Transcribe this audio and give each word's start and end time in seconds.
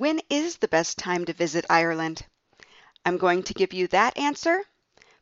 When 0.00 0.22
is 0.30 0.56
the 0.56 0.68
best 0.68 0.96
time 0.96 1.26
to 1.26 1.34
visit 1.34 1.66
Ireland? 1.68 2.24
I'm 3.04 3.18
going 3.18 3.42
to 3.42 3.52
give 3.52 3.74
you 3.74 3.86
that 3.88 4.16
answer, 4.16 4.62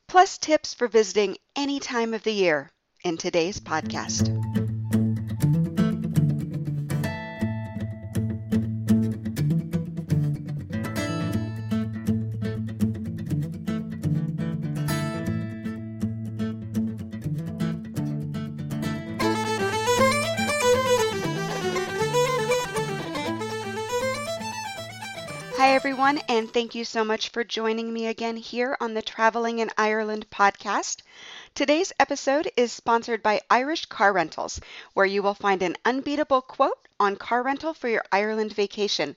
plus 0.07 0.39
tips 0.39 0.73
for 0.73 0.87
visiting 0.87 1.37
any 1.57 1.81
time 1.81 2.15
of 2.15 2.23
the 2.23 2.31
year 2.31 2.71
in 3.03 3.17
today's 3.17 3.59
podcast. 3.59 4.68
Everyone, 26.09 26.25
and 26.31 26.51
thank 26.55 26.75
you 26.75 26.87
so 26.87 27.05
much 27.05 27.29
for 27.29 27.45
joining 27.45 27.93
me 27.93 28.07
again 28.07 28.39
here 28.39 28.75
on 28.81 28.95
the 28.95 29.03
Traveling 29.03 29.59
in 29.59 29.71
Ireland 29.77 30.25
podcast. 30.31 31.03
Today's 31.55 31.93
episode 32.01 32.51
is 32.57 32.73
sponsored 32.73 33.23
by 33.23 33.43
Irish 33.51 33.85
Car 33.85 34.15
Rentals, 34.15 34.59
where 34.95 35.05
you 35.05 35.23
will 35.23 35.35
find 35.35 35.61
an 35.61 35.77
unbeatable 35.85 36.41
quote 36.41 36.89
on 36.99 37.17
car 37.17 37.43
rental 37.43 37.75
for 37.75 37.89
your 37.89 38.03
Ireland 38.11 38.55
vacation. 38.55 39.17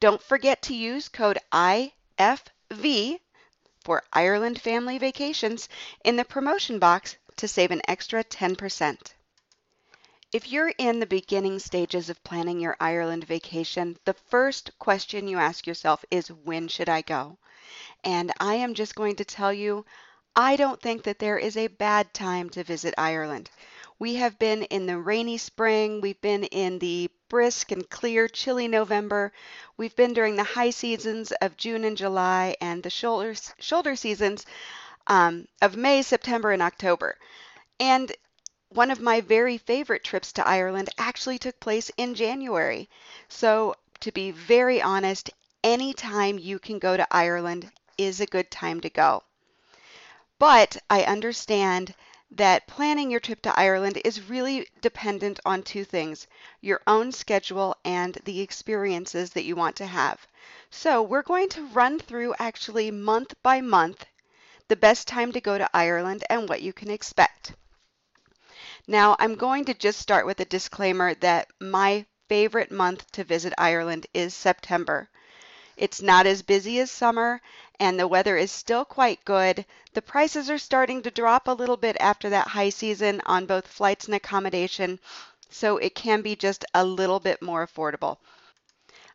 Don't 0.00 0.20
forget 0.20 0.62
to 0.62 0.74
use 0.74 1.08
code 1.08 1.38
IFV 1.52 3.20
for 3.84 4.02
Ireland 4.12 4.60
Family 4.60 4.98
Vacations 4.98 5.68
in 6.04 6.16
the 6.16 6.24
promotion 6.24 6.80
box 6.80 7.14
to 7.36 7.46
save 7.46 7.70
an 7.70 7.82
extra 7.86 8.24
10%. 8.24 8.96
If 10.32 10.48
you're 10.48 10.72
in 10.78 10.98
the 10.98 11.04
beginning 11.04 11.58
stages 11.58 12.08
of 12.08 12.24
planning 12.24 12.58
your 12.58 12.74
Ireland 12.80 13.24
vacation, 13.24 13.98
the 14.06 14.14
first 14.14 14.70
question 14.78 15.28
you 15.28 15.36
ask 15.36 15.66
yourself 15.66 16.06
is 16.10 16.32
when 16.32 16.68
should 16.68 16.88
I 16.88 17.02
go? 17.02 17.36
And 18.02 18.32
I 18.40 18.54
am 18.54 18.72
just 18.72 18.94
going 18.94 19.16
to 19.16 19.26
tell 19.26 19.52
you, 19.52 19.84
I 20.34 20.56
don't 20.56 20.80
think 20.80 21.02
that 21.02 21.18
there 21.18 21.36
is 21.36 21.58
a 21.58 21.66
bad 21.66 22.14
time 22.14 22.48
to 22.50 22.64
visit 22.64 22.94
Ireland. 22.96 23.50
We 23.98 24.14
have 24.14 24.38
been 24.38 24.62
in 24.62 24.86
the 24.86 24.96
rainy 24.96 25.36
spring, 25.36 26.00
we've 26.00 26.22
been 26.22 26.44
in 26.44 26.78
the 26.78 27.10
brisk 27.28 27.70
and 27.70 27.88
clear, 27.90 28.26
chilly 28.26 28.68
November, 28.68 29.34
we've 29.76 29.94
been 29.96 30.14
during 30.14 30.36
the 30.36 30.44
high 30.44 30.70
seasons 30.70 31.32
of 31.42 31.58
June 31.58 31.84
and 31.84 31.98
July, 31.98 32.56
and 32.58 32.82
the 32.82 32.88
shoulder, 32.88 33.34
shoulder 33.58 33.94
seasons 33.94 34.46
um, 35.08 35.46
of 35.60 35.76
May, 35.76 36.00
September, 36.00 36.52
and 36.52 36.62
October. 36.62 37.18
And 37.78 38.10
one 38.74 38.90
of 38.90 39.00
my 39.00 39.20
very 39.20 39.58
favorite 39.58 40.02
trips 40.02 40.32
to 40.32 40.48
Ireland 40.48 40.88
actually 40.96 41.38
took 41.38 41.60
place 41.60 41.90
in 41.98 42.14
January. 42.14 42.88
So, 43.28 43.74
to 44.00 44.10
be 44.10 44.30
very 44.30 44.80
honest, 44.80 45.28
any 45.62 45.92
time 45.92 46.38
you 46.38 46.58
can 46.58 46.78
go 46.78 46.96
to 46.96 47.06
Ireland 47.10 47.70
is 47.98 48.20
a 48.20 48.26
good 48.26 48.50
time 48.50 48.80
to 48.80 48.88
go. 48.88 49.24
But 50.38 50.78
I 50.88 51.04
understand 51.04 51.94
that 52.30 52.66
planning 52.66 53.10
your 53.10 53.20
trip 53.20 53.42
to 53.42 53.58
Ireland 53.60 54.00
is 54.06 54.30
really 54.30 54.66
dependent 54.80 55.38
on 55.44 55.62
two 55.62 55.84
things 55.84 56.26
your 56.62 56.80
own 56.86 57.12
schedule 57.12 57.76
and 57.84 58.14
the 58.24 58.40
experiences 58.40 59.30
that 59.32 59.44
you 59.44 59.54
want 59.54 59.76
to 59.76 59.86
have. 59.86 60.26
So, 60.70 61.02
we're 61.02 61.20
going 61.20 61.50
to 61.50 61.66
run 61.66 61.98
through 61.98 62.34
actually 62.38 62.90
month 62.90 63.34
by 63.42 63.60
month 63.60 64.06
the 64.68 64.76
best 64.76 65.06
time 65.06 65.30
to 65.32 65.42
go 65.42 65.58
to 65.58 65.68
Ireland 65.74 66.24
and 66.30 66.48
what 66.48 66.62
you 66.62 66.72
can 66.72 66.90
expect. 66.90 67.52
Now, 68.88 69.14
I'm 69.20 69.36
going 69.36 69.64
to 69.66 69.74
just 69.74 70.00
start 70.00 70.26
with 70.26 70.40
a 70.40 70.44
disclaimer 70.44 71.14
that 71.14 71.46
my 71.60 72.04
favorite 72.28 72.72
month 72.72 73.12
to 73.12 73.22
visit 73.22 73.52
Ireland 73.56 74.08
is 74.12 74.34
September. 74.34 75.08
It's 75.76 76.02
not 76.02 76.26
as 76.26 76.42
busy 76.42 76.80
as 76.80 76.90
summer, 76.90 77.40
and 77.78 77.96
the 77.96 78.08
weather 78.08 78.36
is 78.36 78.50
still 78.50 78.84
quite 78.84 79.24
good. 79.24 79.64
The 79.92 80.02
prices 80.02 80.50
are 80.50 80.58
starting 80.58 81.00
to 81.02 81.12
drop 81.12 81.46
a 81.46 81.52
little 81.52 81.76
bit 81.76 81.96
after 82.00 82.28
that 82.30 82.48
high 82.48 82.70
season 82.70 83.22
on 83.24 83.46
both 83.46 83.68
flights 83.68 84.06
and 84.06 84.16
accommodation, 84.16 84.98
so 85.48 85.76
it 85.76 85.94
can 85.94 86.20
be 86.20 86.34
just 86.34 86.64
a 86.74 86.84
little 86.84 87.20
bit 87.20 87.40
more 87.40 87.64
affordable. 87.64 88.18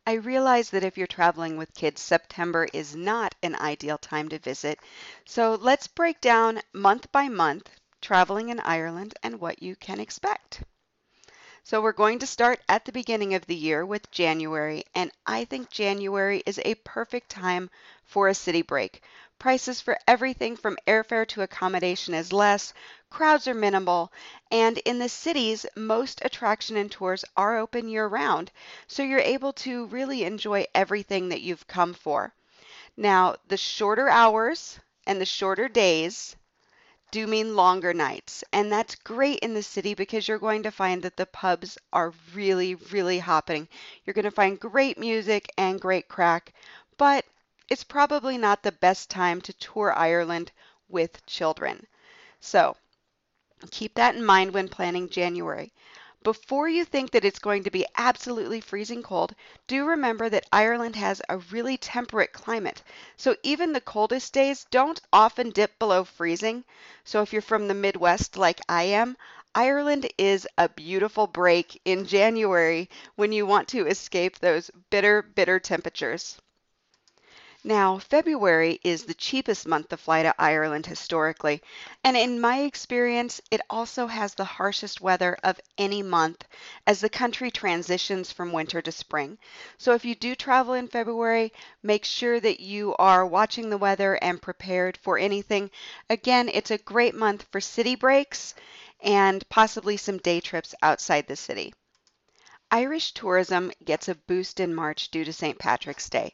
I 0.06 0.14
realize 0.14 0.70
that 0.70 0.86
if 0.86 0.98
you're 0.98 1.08
traveling 1.08 1.58
with 1.58 1.74
kids, 1.74 2.02
September 2.02 2.70
is 2.72 2.96
not 2.96 3.36
an 3.44 3.56
ideal 3.56 3.98
time 3.98 4.30
to 4.30 4.40
visit. 4.40 4.80
So 5.26 5.56
let's 5.56 5.88
break 5.88 6.22
down 6.22 6.62
month 6.72 7.12
by 7.12 7.28
month 7.28 7.70
traveling 8.02 8.50
in 8.50 8.60
Ireland 8.60 9.16
and 9.24 9.40
what 9.40 9.62
you 9.62 9.76
can 9.76 10.00
expect. 10.00 10.64
So 11.64 11.82
we're 11.82 11.92
going 11.92 12.20
to 12.20 12.26
start 12.28 12.62
at 12.70 12.86
the 12.86 12.94
beginning 12.94 13.34
of 13.34 13.46
the 13.46 13.56
year 13.56 13.86
with 13.86 14.10
January, 14.10 14.86
and 14.96 15.12
I 15.26 15.44
think 15.44 15.70
January 15.70 16.42
is 16.46 16.62
a 16.64 16.76
perfect 16.76 17.30
time 17.30 17.70
for 18.06 18.30
a 18.30 18.34
city 18.34 18.62
break. 18.62 19.04
Prices 19.38 19.82
for 19.82 20.00
everything 20.08 20.56
from 20.56 20.78
airfare 20.88 21.28
to 21.28 21.42
accommodation 21.42 22.14
is 22.14 22.32
less, 22.32 22.74
crowds 23.10 23.50
are 23.50 23.54
minimal, 23.54 24.14
and 24.50 24.78
in 24.80 24.98
the 24.98 25.10
cities, 25.10 25.66
most 25.76 26.22
attraction 26.24 26.78
and 26.78 26.90
tours 26.90 27.26
are 27.36 27.58
open 27.58 27.90
year 27.90 28.08
round, 28.08 28.50
so 28.88 29.04
you're 29.04 29.20
able 29.20 29.52
to 29.52 29.88
really 29.88 30.24
enjoy 30.24 30.66
everything 30.74 31.28
that 31.28 31.42
you've 31.42 31.68
come 31.68 31.94
for. 31.94 32.34
Now, 32.96 33.36
the 33.50 33.58
shorter 33.58 34.08
hours 34.08 34.80
and 35.06 35.20
the 35.20 35.26
shorter 35.26 35.68
days 35.68 36.38
do 37.12 37.28
mean 37.28 37.56
longer 37.56 37.94
nights. 37.94 38.44
And 38.52 38.72
that's 38.72 38.96
great 38.96 39.40
in 39.40 39.54
the 39.54 39.64
city 39.64 39.94
because 39.94 40.28
you're 40.28 40.40
going 40.40 40.64
to 40.64 40.72
find 40.72 41.04
that 41.04 41.18
the 41.18 41.26
pubs 41.26 41.78
are 41.94 42.14
really, 42.34 42.76
really 42.76 43.20
hopping. 43.20 43.68
You're 44.04 44.14
going 44.14 44.26
to 44.26 44.32
find 44.32 44.60
great 44.60 44.98
music 44.98 45.50
and 45.58 45.80
great 45.80 46.08
crack, 46.08 46.54
but 46.98 47.26
it's 47.70 47.84
probably 47.84 48.38
not 48.38 48.64
the 48.64 48.72
best 48.72 49.10
time 49.10 49.42
to 49.42 49.54
tour 49.54 49.94
Ireland 49.94 50.52
with 50.90 51.26
children. 51.26 51.86
So 52.40 52.76
keep 53.72 53.96
that 53.96 54.16
in 54.16 54.26
mind 54.26 54.54
when 54.54 54.70
planning 54.70 55.10
January. 55.10 55.74
Before 56.28 56.68
you 56.68 56.84
think 56.84 57.12
that 57.12 57.24
it's 57.24 57.40
going 57.40 57.64
to 57.64 57.72
be 57.72 57.86
absolutely 57.96 58.60
freezing 58.60 59.02
cold, 59.02 59.34
do 59.66 59.86
remember 59.86 60.28
that 60.28 60.46
Ireland 60.52 60.98
has 60.98 61.22
a 61.30 61.38
really 61.38 61.78
temperate 61.78 62.34
climate. 62.34 62.84
So 63.16 63.38
even 63.44 63.72
the 63.72 63.80
coldest 63.80 64.34
days 64.34 64.66
don't 64.70 65.00
often 65.14 65.52
dip 65.52 65.80
below 65.80 66.04
freezing. 66.04 66.66
So 67.06 67.22
if 67.22 67.32
you're 67.32 67.42
from 67.42 67.70
the 67.70 67.74
Midwest 67.74 68.36
like 68.36 68.60
I 68.68 68.84
am, 68.84 69.16
Ireland 69.56 70.12
is 70.18 70.46
a 70.58 70.68
beautiful 70.68 71.28
break 71.28 71.80
in 71.86 72.06
January 72.06 72.90
when 73.16 73.32
you 73.32 73.46
want 73.46 73.70
to 73.70 73.88
escape 73.88 74.40
those 74.40 74.70
bitter, 74.90 75.22
bitter 75.22 75.62
temperatures. 75.62 76.38
Now, 77.68 78.00
February 78.00 78.80
is 78.86 79.04
the 79.04 79.14
cheapest 79.14 79.68
month 79.68 79.90
to 79.90 79.98
fly 79.98 80.24
to 80.24 80.34
Ireland 80.40 80.86
historically, 80.86 81.62
and 82.02 82.16
in 82.16 82.40
my 82.40 82.60
experience, 82.60 83.42
it 83.52 83.60
also 83.70 84.08
has 84.08 84.34
the 84.34 84.46
harshest 84.46 85.02
weather 85.02 85.38
of 85.44 85.60
any 85.78 86.02
month 86.02 86.46
as 86.86 87.02
the 87.02 87.10
country 87.10 87.52
transitions 87.52 88.32
from 88.32 88.54
winter 88.54 88.82
to 88.82 88.92
spring. 88.94 89.38
So 89.78 89.94
if 89.94 90.06
you 90.06 90.16
do 90.16 90.34
travel 90.34 90.76
in 90.76 90.88
February, 90.88 91.52
make 91.84 92.06
sure 92.06 92.40
that 92.40 92.62
you 92.62 92.96
are 93.00 93.26
watching 93.26 93.70
the 93.70 93.78
weather 93.78 94.18
and 94.22 94.42
prepared 94.42 94.96
for 94.96 95.18
anything. 95.18 95.70
Again, 96.10 96.48
it's 96.48 96.72
a 96.72 96.78
great 96.78 97.16
month 97.16 97.48
for 97.52 97.60
city 97.60 97.96
breaks 97.96 98.56
and 99.02 99.44
possibly 99.50 99.98
some 99.98 100.20
day 100.20 100.40
trips 100.40 100.74
outside 100.82 101.28
the 101.28 101.36
city. 101.36 101.74
Irish 102.72 103.12
tourism 103.12 103.74
gets 103.84 104.08
a 104.08 104.16
boost 104.16 104.62
in 104.62 104.74
March 104.74 105.12
due 105.12 105.26
to 105.26 105.34
St. 105.34 105.60
Patrick's 105.60 106.10
Day. 106.10 106.34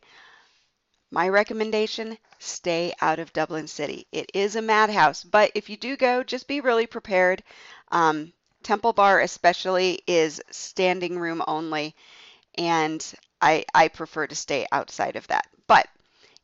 My 1.14 1.30
recommendation 1.30 2.18
stay 2.40 2.92
out 3.00 3.20
of 3.20 3.32
Dublin 3.34 3.68
City. 3.68 4.08
It 4.12 4.32
is 4.34 4.56
a 4.56 4.64
madhouse, 4.64 5.24
but 5.24 5.52
if 5.54 5.70
you 5.70 5.78
do 5.78 5.96
go, 5.96 6.24
just 6.24 6.48
be 6.48 6.60
really 6.60 6.88
prepared. 6.88 7.44
Um, 7.92 8.34
Temple 8.64 8.94
Bar, 8.94 9.20
especially, 9.20 10.02
is 10.08 10.42
standing 10.50 11.20
room 11.20 11.44
only, 11.46 11.96
and 12.56 13.14
I, 13.40 13.64
I 13.76 13.90
prefer 13.90 14.26
to 14.26 14.36
stay 14.36 14.66
outside 14.72 15.16
of 15.16 15.28
that. 15.28 15.48
But 15.68 15.88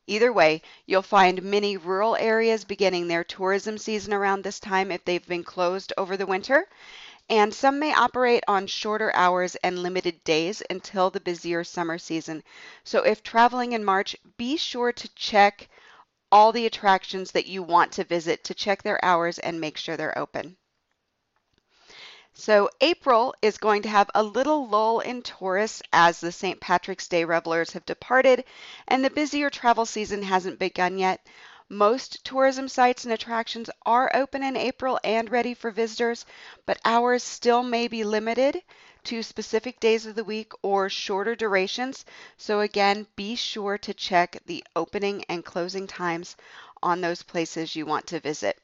Either 0.06 0.32
way, 0.32 0.62
you'll 0.86 1.02
find 1.02 1.42
many 1.42 1.76
rural 1.76 2.16
areas 2.16 2.64
beginning 2.64 3.06
their 3.06 3.22
tourism 3.22 3.76
season 3.76 4.12
around 4.12 4.42
this 4.42 4.58
time 4.58 4.90
if 4.90 5.04
they've 5.04 5.26
been 5.26 5.44
closed 5.44 5.92
over 5.98 6.16
the 6.16 6.26
winter 6.26 6.68
and 7.30 7.54
some 7.54 7.78
may 7.78 7.94
operate 7.94 8.42
on 8.48 8.66
shorter 8.66 9.14
hours 9.14 9.54
and 9.62 9.78
limited 9.78 10.24
days 10.24 10.64
until 10.68 11.10
the 11.10 11.20
busier 11.20 11.62
summer 11.62 11.96
season. 11.96 12.42
So 12.82 13.04
if 13.04 13.22
traveling 13.22 13.72
in 13.72 13.84
March, 13.84 14.16
be 14.36 14.56
sure 14.56 14.92
to 14.92 15.14
check 15.14 15.68
all 16.32 16.50
the 16.50 16.66
attractions 16.66 17.30
that 17.30 17.46
you 17.46 17.62
want 17.62 17.92
to 17.92 18.04
visit 18.04 18.42
to 18.44 18.54
check 18.54 18.82
their 18.82 19.02
hours 19.04 19.38
and 19.38 19.60
make 19.60 19.76
sure 19.76 19.96
they're 19.96 20.18
open. 20.18 20.56
So 22.34 22.68
April 22.80 23.34
is 23.42 23.58
going 23.58 23.82
to 23.82 23.88
have 23.88 24.10
a 24.14 24.22
little 24.22 24.66
lull 24.66 25.00
in 25.00 25.22
tourists 25.22 25.82
as 25.92 26.20
the 26.20 26.32
St. 26.32 26.60
Patrick's 26.60 27.06
Day 27.06 27.24
revelers 27.24 27.72
have 27.72 27.84
departed 27.86 28.44
and 28.88 29.04
the 29.04 29.10
busier 29.10 29.50
travel 29.50 29.86
season 29.86 30.22
hasn't 30.22 30.58
begun 30.58 30.98
yet. 30.98 31.24
Most 31.72 32.24
tourism 32.24 32.66
sites 32.66 33.04
and 33.04 33.12
attractions 33.12 33.70
are 33.86 34.10
open 34.12 34.42
in 34.42 34.56
April 34.56 34.98
and 35.04 35.30
ready 35.30 35.54
for 35.54 35.70
visitors, 35.70 36.26
but 36.66 36.80
hours 36.84 37.22
still 37.22 37.62
may 37.62 37.86
be 37.86 38.02
limited 38.02 38.60
to 39.04 39.22
specific 39.22 39.78
days 39.78 40.04
of 40.04 40.16
the 40.16 40.24
week 40.24 40.52
or 40.62 40.88
shorter 40.88 41.36
durations. 41.36 42.04
So 42.36 42.58
again, 42.58 43.06
be 43.14 43.36
sure 43.36 43.78
to 43.78 43.94
check 43.94 44.38
the 44.46 44.64
opening 44.74 45.24
and 45.28 45.44
closing 45.44 45.86
times 45.86 46.36
on 46.82 47.00
those 47.00 47.22
places 47.22 47.76
you 47.76 47.86
want 47.86 48.08
to 48.08 48.18
visit. 48.18 48.58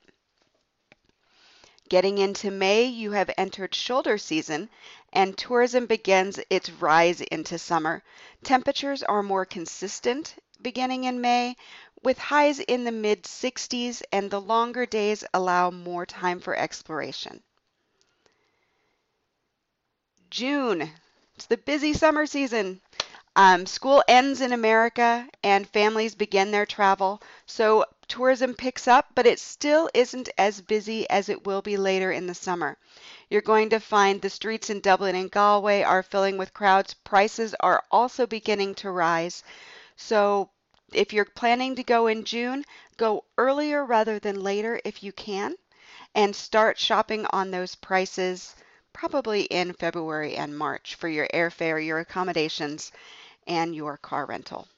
Getting 1.88 2.18
into 2.18 2.50
May, 2.50 2.86
you 2.86 3.12
have 3.12 3.30
entered 3.38 3.72
shoulder 3.72 4.18
season 4.18 4.68
and 5.12 5.38
tourism 5.38 5.86
begins 5.86 6.40
its 6.50 6.70
rise 6.70 7.20
into 7.20 7.56
summer. 7.56 8.02
Temperatures 8.42 9.04
are 9.04 9.22
more 9.22 9.44
consistent 9.44 10.34
beginning 10.62 11.04
in 11.04 11.20
May, 11.20 11.54
with 12.06 12.18
highs 12.18 12.60
in 12.60 12.84
the 12.84 12.92
mid 12.92 13.24
60s, 13.24 14.00
and 14.12 14.30
the 14.30 14.40
longer 14.40 14.86
days 14.86 15.24
allow 15.34 15.72
more 15.72 16.06
time 16.06 16.38
for 16.38 16.54
exploration. 16.54 17.42
June, 20.30 20.88
it's 21.34 21.46
the 21.46 21.56
busy 21.56 21.92
summer 21.92 22.24
season. 22.24 22.80
Um, 23.34 23.66
school 23.66 24.04
ends 24.06 24.40
in 24.40 24.52
America 24.52 25.28
and 25.42 25.68
families 25.68 26.14
begin 26.14 26.52
their 26.52 26.64
travel, 26.64 27.20
so 27.44 27.84
tourism 28.06 28.54
picks 28.54 28.86
up, 28.86 29.06
but 29.16 29.26
it 29.26 29.40
still 29.40 29.90
isn't 29.92 30.28
as 30.38 30.60
busy 30.60 31.10
as 31.10 31.28
it 31.28 31.44
will 31.44 31.60
be 31.60 31.76
later 31.76 32.12
in 32.12 32.28
the 32.28 32.36
summer. 32.36 32.78
You're 33.30 33.40
going 33.40 33.70
to 33.70 33.80
find 33.80 34.22
the 34.22 34.30
streets 34.30 34.70
in 34.70 34.78
Dublin 34.78 35.16
and 35.16 35.28
Galway 35.28 35.82
are 35.82 36.04
filling 36.04 36.38
with 36.38 36.54
crowds. 36.54 36.94
Prices 36.94 37.52
are 37.58 37.82
also 37.90 38.28
beginning 38.28 38.76
to 38.76 38.92
rise. 38.92 39.42
So 39.96 40.50
if 40.92 41.12
you're 41.12 41.24
planning 41.24 41.74
to 41.74 41.82
go 41.82 42.06
in 42.06 42.24
June, 42.24 42.64
go 42.96 43.24
earlier 43.38 43.84
rather 43.84 44.18
than 44.18 44.42
later 44.42 44.80
if 44.84 45.02
you 45.02 45.12
can, 45.12 45.56
and 46.14 46.34
start 46.34 46.78
shopping 46.78 47.26
on 47.30 47.50
those 47.50 47.74
prices 47.74 48.54
probably 48.92 49.42
in 49.42 49.74
February 49.74 50.36
and 50.36 50.56
March 50.56 50.94
for 50.94 51.08
your 51.08 51.28
airfare, 51.34 51.84
your 51.84 51.98
accommodations, 51.98 52.92
and 53.46 53.74
your 53.74 53.96
car 53.98 54.24
rental. 54.24 54.68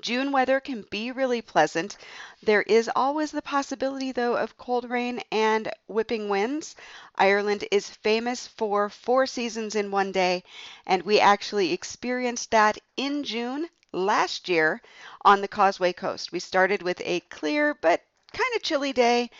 June 0.00 0.32
weather 0.32 0.60
can 0.60 0.82
be 0.90 1.12
really 1.12 1.40
pleasant. 1.40 1.96
There 2.42 2.62
is 2.62 2.90
always 2.94 3.30
the 3.30 3.42
possibility, 3.42 4.12
though, 4.12 4.36
of 4.36 4.58
cold 4.58 4.90
rain 4.90 5.22
and 5.30 5.70
whipping 5.86 6.28
winds. 6.28 6.74
Ireland 7.16 7.64
is 7.70 7.88
famous 7.88 8.46
for 8.46 8.88
four 8.88 9.26
seasons 9.26 9.74
in 9.74 9.90
one 9.90 10.12
day, 10.12 10.44
and 10.86 11.02
we 11.02 11.20
actually 11.20 11.72
experienced 11.72 12.50
that 12.50 12.78
in 12.96 13.24
June 13.24 13.68
last 13.92 14.48
year 14.48 14.80
on 15.22 15.40
the 15.40 15.48
Causeway 15.48 15.92
Coast. 15.92 16.32
We 16.32 16.38
started 16.40 16.82
with 16.82 17.00
a 17.04 17.20
clear 17.20 17.74
but 17.74 18.02
kind 18.32 18.54
of 18.56 18.62
chilly 18.62 18.92
day. 18.92 19.30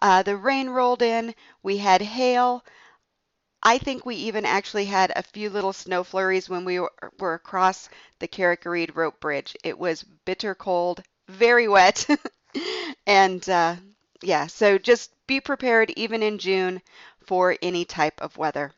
Uh, 0.00 0.22
the 0.22 0.36
rain 0.36 0.68
rolled 0.70 1.02
in, 1.02 1.34
we 1.62 1.78
had 1.78 2.02
hail. 2.02 2.64
I 3.64 3.78
think 3.78 4.06
we 4.06 4.14
even 4.16 4.44
actually 4.46 4.84
had 4.84 5.12
a 5.16 5.22
few 5.22 5.50
little 5.50 5.72
snow 5.72 6.04
flurries 6.04 6.48
when 6.48 6.64
we 6.64 6.78
were, 6.78 6.92
were 7.18 7.34
across 7.34 7.88
the 8.20 8.28
Carrick-a-Rede 8.28 8.94
rope 8.94 9.18
bridge. 9.20 9.56
It 9.64 9.78
was 9.78 10.02
bitter 10.02 10.54
cold, 10.54 11.02
very 11.28 11.66
wet, 11.66 12.06
and 13.06 13.48
uh, 13.48 13.76
yeah, 14.22 14.46
so 14.46 14.78
just 14.78 15.10
be 15.26 15.40
prepared 15.40 15.90
even 15.96 16.22
in 16.22 16.38
June 16.38 16.82
for 17.26 17.56
any 17.62 17.84
type 17.84 18.20
of 18.20 18.36
weather. 18.36 18.72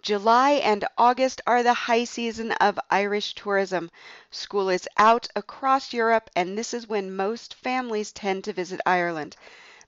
July 0.00 0.52
and 0.52 0.84
August 0.96 1.40
are 1.44 1.64
the 1.64 1.74
high 1.74 2.04
season 2.04 2.52
of 2.52 2.78
Irish 2.88 3.34
tourism. 3.34 3.90
School 4.30 4.68
is 4.68 4.88
out 4.96 5.26
across 5.34 5.92
Europe, 5.92 6.30
and 6.36 6.56
this 6.56 6.72
is 6.72 6.86
when 6.86 7.16
most 7.16 7.54
families 7.54 8.12
tend 8.12 8.44
to 8.44 8.52
visit 8.52 8.80
Ireland. 8.86 9.34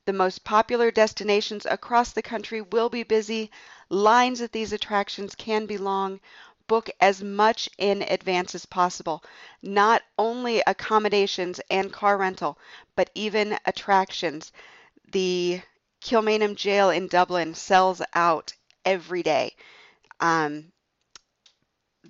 The 0.06 0.12
most 0.12 0.42
popular 0.42 0.90
destinations 0.90 1.64
across 1.64 2.10
the 2.10 2.22
country 2.22 2.60
will 2.60 2.88
be 2.88 3.04
busy. 3.04 3.52
Lines 3.88 4.40
at 4.40 4.50
these 4.50 4.72
attractions 4.72 5.36
can 5.36 5.66
be 5.66 5.78
long. 5.78 6.18
Book 6.66 6.90
as 7.00 7.22
much 7.22 7.68
in 7.78 8.02
advance 8.02 8.54
as 8.54 8.66
possible. 8.66 9.22
Not 9.62 10.02
only 10.18 10.60
accommodations 10.66 11.60
and 11.70 11.92
car 11.92 12.16
rental, 12.16 12.58
but 12.96 13.10
even 13.14 13.58
attractions. 13.64 14.50
The 15.12 15.62
Kilmainham 16.00 16.56
Gaol 16.56 16.90
in 16.90 17.06
Dublin 17.06 17.54
sells 17.54 18.02
out 18.14 18.54
every 18.84 19.22
day. 19.22 19.54
Um, 20.20 20.72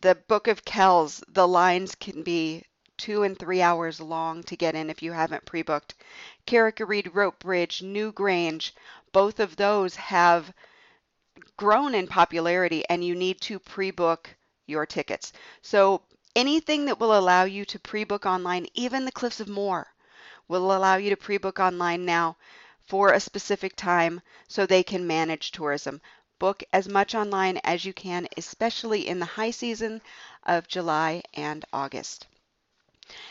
the 0.01 0.17
Book 0.29 0.49
of 0.49 0.65
Kells, 0.65 1.23
the 1.29 1.47
lines 1.49 1.95
can 1.95 2.23
be 2.23 2.65
two 2.97 3.23
and 3.23 3.39
three 3.39 3.63
hours 3.63 4.01
long 4.01 4.43
to 4.43 4.57
get 4.57 4.75
in 4.75 4.91
if 4.91 5.03
you 5.03 5.13
haven't 5.13 5.47
pre-booked. 5.47 5.95
Carrick-a-Rede 6.45 7.15
Rope 7.15 7.39
Bridge, 7.39 7.81
Newgrange, 7.81 8.73
both 9.13 9.41
of 9.41 9.57
those 9.57 9.97
have 9.97 10.53
grown 11.57 11.95
in 11.95 12.07
popularity 12.07 12.85
and 12.89 13.05
you 13.05 13.15
need 13.15 13.41
to 13.41 13.59
pre-book 13.59 14.35
your 14.67 14.85
tickets. 14.87 15.33
So 15.63 16.03
anything 16.37 16.85
that 16.87 17.01
will 17.01 17.19
allow 17.19 17.45
you 17.45 17.65
to 17.67 17.79
pre-book 17.79 18.27
online, 18.27 18.67
even 18.75 19.05
the 19.05 19.13
Cliffs 19.13 19.41
of 19.41 19.49
Moher, 19.49 19.87
will 20.49 20.77
allow 20.77 20.97
you 20.97 21.11
to 21.11 21.17
pre-book 21.17 21.59
online 21.59 22.05
now 22.05 22.37
for 22.87 23.13
a 23.13 23.21
specific 23.21 23.77
time 23.77 24.21
so 24.49 24.67
they 24.67 24.83
can 24.83 25.07
manage 25.07 25.53
tourism. 25.53 26.01
Book 26.41 26.65
as 26.73 26.89
much 26.89 27.15
online 27.15 27.59
as 27.59 27.85
you 27.85 27.93
can, 27.93 28.27
especially 28.37 29.07
in 29.07 29.21
the 29.21 29.27
high 29.27 29.53
season 29.53 30.03
of 30.43 30.67
July 30.67 31.23
and 31.35 31.65
August. 31.73 32.27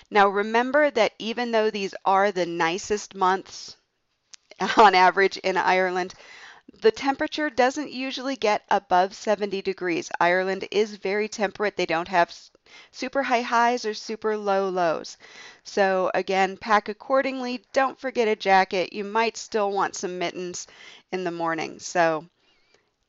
Now 0.10 0.28
remember 0.28 0.90
that 0.92 1.14
even 1.20 1.52
though 1.52 1.70
these 1.70 1.96
are 2.06 2.32
the 2.32 2.46
nicest 2.46 3.16
months 3.16 3.76
on 4.78 4.96
average 4.96 5.38
in 5.38 5.58
Ireland, 5.58 6.14
the 6.82 6.92
temperature 6.92 7.50
doesn't 7.50 7.92
usually 7.92 8.36
get 8.36 8.64
above 8.70 9.16
70 9.16 9.62
degrees. 9.62 10.12
Ireland 10.20 10.68
is 10.70 10.96
very 10.96 11.28
temperate. 11.28 11.76
They 11.76 11.86
don't 11.86 12.08
have 12.08 12.34
super 12.92 13.24
high 13.24 13.42
highs 13.42 13.86
or 13.86 13.94
super 13.94 14.38
low 14.38 14.70
lows. 14.70 15.18
So 15.64 16.12
again, 16.14 16.58
pack 16.58 16.90
accordingly. 16.90 17.66
Don't 17.74 18.00
forget 18.00 18.28
a 18.28 18.36
jacket. 18.36 18.94
You 18.94 19.04
might 19.04 19.36
still 19.36 19.72
want 19.72 19.96
some 19.96 20.20
mittens 20.20 20.68
in 21.12 21.24
the 21.24 21.32
morning. 21.32 21.80
So 21.80 22.26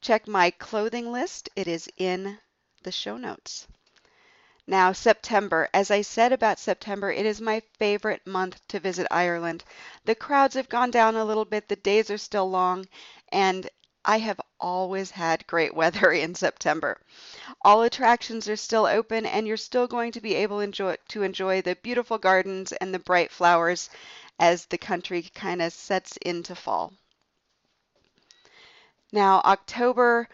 check 0.00 0.26
my 0.26 0.50
clothing 0.50 1.12
list. 1.12 1.48
It 1.56 1.68
is 1.68 1.88
in 1.96 2.38
the 2.82 2.92
show 2.92 3.16
notes. 3.16 3.66
Now, 4.66 4.92
September. 4.92 5.68
As 5.74 5.90
I 5.90 6.02
said 6.02 6.32
about 6.32 6.58
September, 6.58 7.10
it 7.10 7.26
is 7.26 7.40
my 7.40 7.60
favorite 7.78 8.26
month 8.26 8.60
to 8.68 8.78
visit 8.78 9.06
Ireland. 9.10 9.64
The 10.04 10.14
crowds 10.14 10.54
have 10.54 10.68
gone 10.68 10.90
down 10.90 11.16
a 11.16 11.24
little 11.24 11.44
bit, 11.44 11.68
the 11.68 11.76
days 11.76 12.10
are 12.10 12.18
still 12.18 12.48
long, 12.48 12.86
and 13.30 13.68
I 14.04 14.18
have 14.20 14.40
always 14.58 15.10
had 15.10 15.46
great 15.46 15.74
weather 15.80 16.12
in 16.12 16.34
September. 16.34 17.00
All 17.62 17.82
attractions 17.82 18.48
are 18.48 18.56
still 18.56 18.86
open, 18.86 19.26
and 19.26 19.46
you're 19.46 19.56
still 19.56 19.86
going 19.86 20.12
to 20.12 20.20
be 20.20 20.36
able 20.36 20.60
enjoy, 20.60 20.96
to 21.08 21.22
enjoy 21.22 21.62
the 21.62 21.76
beautiful 21.76 22.16
gardens 22.16 22.72
and 22.72 22.94
the 22.94 22.98
bright 23.00 23.30
flowers 23.30 23.90
as 24.38 24.66
the 24.66 24.78
country 24.78 25.22
kind 25.34 25.60
of 25.60 25.72
sets 25.72 26.16
into 26.18 26.54
fall. 26.54 26.94
Now, 29.12 29.40
October 29.44 30.28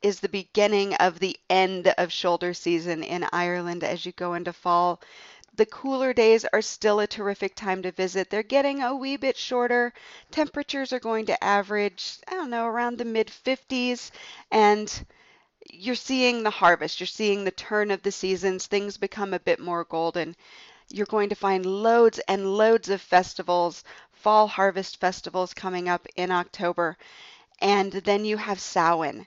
is 0.00 0.20
the 0.20 0.28
beginning 0.28 0.94
of 0.94 1.18
the 1.18 1.36
end 1.50 1.88
of 1.98 2.12
shoulder 2.12 2.54
season 2.54 3.02
in 3.02 3.26
Ireland 3.32 3.82
as 3.82 4.06
you 4.06 4.12
go 4.12 4.34
into 4.34 4.52
fall. 4.52 5.00
The 5.56 5.66
cooler 5.66 6.12
days 6.12 6.44
are 6.52 6.62
still 6.62 7.00
a 7.00 7.06
terrific 7.06 7.56
time 7.56 7.82
to 7.82 7.90
visit. 7.90 8.30
They're 8.30 8.42
getting 8.42 8.82
a 8.82 8.94
wee 8.94 9.16
bit 9.16 9.36
shorter. 9.36 9.92
Temperatures 10.30 10.92
are 10.92 11.00
going 11.00 11.26
to 11.26 11.42
average, 11.42 12.18
I 12.28 12.34
don't 12.34 12.50
know, 12.50 12.66
around 12.66 12.98
the 12.98 13.04
mid 13.04 13.28
50s. 13.28 14.10
And 14.50 15.06
you're 15.72 15.94
seeing 15.94 16.42
the 16.42 16.50
harvest, 16.50 17.00
you're 17.00 17.06
seeing 17.06 17.44
the 17.44 17.50
turn 17.50 17.90
of 17.90 18.02
the 18.02 18.12
seasons. 18.12 18.66
Things 18.66 18.96
become 18.96 19.34
a 19.34 19.40
bit 19.40 19.58
more 19.58 19.84
golden. 19.84 20.36
You're 20.88 21.06
going 21.06 21.30
to 21.30 21.34
find 21.34 21.64
loads 21.64 22.18
and 22.28 22.56
loads 22.56 22.90
of 22.90 23.00
festivals, 23.00 23.82
fall 24.12 24.46
harvest 24.46 25.00
festivals 25.00 25.54
coming 25.54 25.88
up 25.88 26.06
in 26.16 26.30
October. 26.30 26.96
And 27.64 27.90
then 27.90 28.24
you 28.24 28.36
have 28.36 28.60
Samhain 28.60 29.26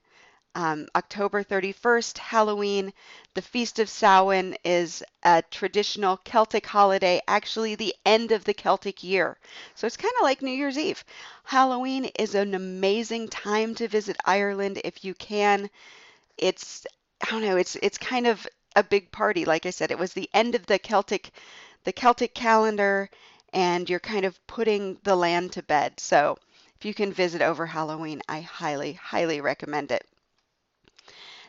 um, 0.57 0.87
October 0.95 1.43
31st, 1.43 2.17
Halloween. 2.17 2.91
The 3.35 3.43
Feast 3.43 3.79
of 3.79 3.89
Samhain 3.89 4.57
is 4.63 5.03
a 5.23 5.43
traditional 5.51 6.17
Celtic 6.17 6.65
holiday, 6.65 7.21
actually 7.27 7.75
the 7.75 7.93
end 8.05 8.31
of 8.31 8.43
the 8.43 8.55
Celtic 8.55 9.03
year. 9.03 9.37
So 9.75 9.85
it's 9.85 9.97
kind 9.97 10.13
of 10.19 10.23
like 10.23 10.41
New 10.41 10.51
Year's 10.51 10.77
Eve. 10.79 11.03
Halloween 11.43 12.05
is 12.17 12.33
an 12.33 12.55
amazing 12.55 13.27
time 13.27 13.75
to 13.75 13.87
visit 13.87 14.17
Ireland 14.25 14.81
if 14.83 15.03
you 15.03 15.13
can. 15.13 15.69
It's 16.37 16.87
I 17.21 17.31
don't 17.31 17.41
know, 17.41 17.57
it's 17.57 17.75
it's 17.75 17.99
kind 17.99 18.25
of 18.25 18.47
a 18.75 18.83
big 18.83 19.11
party. 19.11 19.45
Like 19.45 19.67
I 19.67 19.71
said, 19.71 19.91
it 19.91 19.99
was 19.99 20.13
the 20.13 20.29
end 20.33 20.55
of 20.55 20.65
the 20.65 20.79
Celtic 20.79 21.31
the 21.83 21.91
Celtic 21.91 22.33
calendar 22.33 23.09
and 23.53 23.89
you're 23.89 23.99
kind 23.99 24.25
of 24.25 24.45
putting 24.47 24.97
the 25.03 25.15
land 25.15 25.53
to 25.53 25.63
bed. 25.63 25.99
So 25.99 26.37
if 26.79 26.85
you 26.85 26.93
can 26.93 27.11
visit 27.11 27.41
over 27.41 27.65
Halloween, 27.65 28.21
I 28.29 28.41
highly, 28.41 28.93
highly 28.93 29.41
recommend 29.41 29.91
it. 29.91 30.07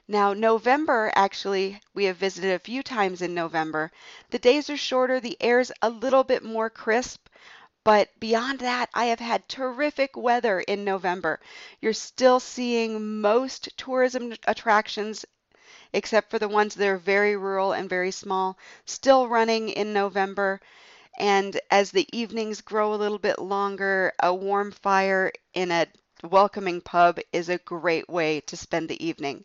Now, 0.08 0.32
November, 0.32 1.12
actually, 1.14 1.80
we 1.94 2.06
have 2.06 2.16
visited 2.16 2.52
a 2.52 2.58
few 2.58 2.82
times 2.82 3.22
in 3.22 3.32
November. 3.32 3.92
The 4.30 4.38
days 4.40 4.68
are 4.68 4.76
shorter, 4.76 5.20
the 5.20 5.36
air's 5.40 5.70
a 5.80 5.88
little 5.88 6.24
bit 6.24 6.42
more 6.42 6.68
crisp, 6.68 7.28
But 7.84 8.10
beyond 8.20 8.60
that, 8.60 8.90
I 8.94 9.06
have 9.06 9.20
had 9.20 9.48
terrific 9.48 10.16
weather 10.16 10.60
in 10.60 10.84
November. 10.84 11.40
You're 11.80 11.92
still 11.94 12.40
seeing 12.40 13.20
most 13.20 13.76
tourism 13.76 14.34
attractions, 14.46 15.24
except 15.92 16.30
for 16.30 16.38
the 16.38 16.48
ones 16.48 16.74
that 16.76 16.88
are 16.88 16.98
very 16.98 17.36
rural 17.36 17.72
and 17.72 17.88
very 17.88 18.10
small, 18.10 18.58
still 18.86 19.28
running 19.28 19.68
in 19.68 19.92
November. 19.92 20.60
And 21.18 21.60
as 21.70 21.90
the 21.90 22.08
evenings 22.16 22.60
grow 22.60 22.94
a 22.94 22.96
little 22.96 23.18
bit 23.18 23.40
longer, 23.40 24.12
a 24.22 24.32
warm 24.32 24.70
fire 24.70 25.32
in 25.52 25.72
a 25.72 25.88
welcoming 26.22 26.80
pub 26.80 27.18
is 27.32 27.48
a 27.48 27.58
great 27.58 28.08
way 28.08 28.40
to 28.42 28.56
spend 28.56 28.88
the 28.88 29.04
evening. 29.04 29.44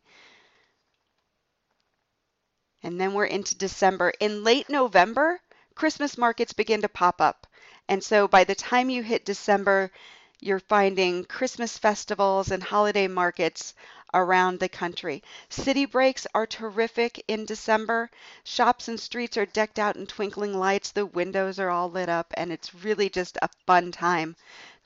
And 2.83 3.01
then 3.01 3.13
we're 3.13 3.25
into 3.25 3.55
December. 3.55 4.13
In 4.19 4.43
late 4.43 4.69
November, 4.69 5.41
Christmas 5.73 6.15
markets 6.15 6.53
begin 6.53 6.83
to 6.83 6.89
pop 6.89 7.19
up. 7.19 7.47
And 7.89 8.03
so 8.03 8.27
by 8.27 8.43
the 8.43 8.55
time 8.55 8.91
you 8.91 9.01
hit 9.01 9.25
December, 9.25 9.91
you're 10.39 10.59
finding 10.59 11.25
Christmas 11.25 11.77
festivals 11.77 12.51
and 12.51 12.61
holiday 12.61 13.07
markets 13.07 13.73
around 14.13 14.59
the 14.59 14.69
country. 14.69 15.23
City 15.49 15.85
breaks 15.85 16.27
are 16.35 16.45
terrific 16.45 17.23
in 17.27 17.45
December. 17.45 18.09
Shops 18.43 18.87
and 18.87 18.99
streets 18.99 19.37
are 19.37 19.45
decked 19.45 19.79
out 19.79 19.95
in 19.95 20.07
twinkling 20.07 20.57
lights. 20.57 20.91
The 20.91 21.05
windows 21.05 21.59
are 21.59 21.69
all 21.69 21.89
lit 21.89 22.09
up, 22.09 22.33
and 22.35 22.51
it's 22.51 22.73
really 22.73 23.09
just 23.09 23.37
a 23.41 23.49
fun 23.65 23.91
time 23.91 24.35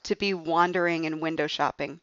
to 0.03 0.15
be 0.15 0.33
wandering 0.33 1.05
and 1.05 1.21
window 1.21 1.47
shopping. 1.47 1.99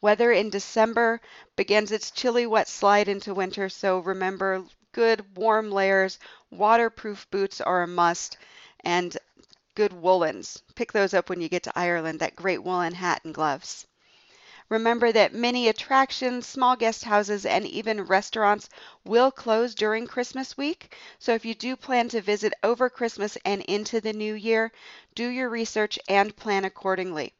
Weather 0.00 0.30
in 0.30 0.50
December 0.50 1.20
begins 1.56 1.90
its 1.90 2.10
chilly, 2.10 2.46
wet 2.46 2.68
slide 2.68 3.08
into 3.08 3.34
winter, 3.34 3.68
so 3.68 3.98
remember 3.98 4.64
good 4.92 5.36
warm 5.36 5.70
layers, 5.70 6.18
waterproof 6.50 7.28
boots 7.30 7.60
are 7.60 7.82
a 7.82 7.86
must, 7.86 8.36
and 8.80 9.16
good 9.74 9.92
woolens. 9.92 10.62
Pick 10.74 10.92
those 10.92 11.14
up 11.14 11.28
when 11.28 11.40
you 11.40 11.48
get 11.48 11.62
to 11.64 11.78
Ireland, 11.78 12.20
that 12.20 12.34
great 12.34 12.62
woolen 12.62 12.94
hat 12.94 13.20
and 13.24 13.34
gloves. 13.34 13.86
Remember 14.68 15.12
that 15.12 15.34
many 15.34 15.68
attractions, 15.68 16.46
small 16.46 16.76
guest 16.76 17.04
houses, 17.04 17.44
and 17.44 17.66
even 17.66 18.04
restaurants 18.04 18.68
will 19.04 19.30
close 19.30 19.74
during 19.74 20.06
Christmas 20.06 20.56
week. 20.56 20.96
So 21.18 21.34
if 21.34 21.44
you 21.44 21.54
do 21.54 21.76
plan 21.76 22.08
to 22.10 22.20
visit 22.20 22.54
over 22.62 22.88
Christmas 22.88 23.36
and 23.44 23.62
into 23.62 24.00
the 24.00 24.12
new 24.12 24.34
year, 24.34 24.72
do 25.14 25.28
your 25.28 25.48
research 25.50 25.98
and 26.08 26.34
plan 26.36 26.64
accordingly. 26.64 27.34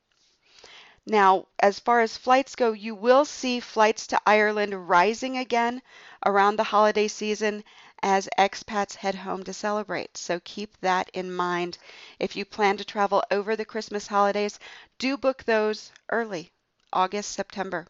Now, 1.07 1.49
as 1.59 1.81
far 1.81 2.03
as 2.03 2.17
flights 2.17 2.55
go, 2.55 2.71
you 2.71 2.95
will 2.95 3.25
see 3.25 3.59
flights 3.59 4.07
to 4.07 4.21
Ireland 4.25 4.89
rising 4.89 5.37
again 5.37 5.83
around 6.25 6.55
the 6.55 6.63
holiday 6.63 7.09
season 7.09 7.65
as 8.01 8.29
expats 8.39 8.95
head 8.95 9.17
home 9.17 9.43
to 9.43 9.53
celebrate. 9.53 10.17
So 10.17 10.41
keep 10.45 10.81
that 10.83 11.11
in 11.13 11.35
mind. 11.35 11.79
If 12.21 12.37
you 12.37 12.45
plan 12.45 12.77
to 12.77 12.85
travel 12.85 13.25
over 13.31 13.57
the 13.57 13.65
Christmas 13.65 14.07
holidays, 14.07 14.61
do 14.99 15.17
book 15.17 15.43
those 15.43 15.91
early, 16.11 16.53
August, 16.93 17.33
September. 17.33 17.87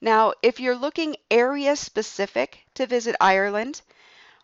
Now, 0.00 0.34
if 0.42 0.60
you're 0.60 0.76
looking 0.76 1.16
area 1.30 1.76
specific 1.76 2.66
to 2.74 2.86
visit 2.86 3.16
Ireland, 3.20 3.82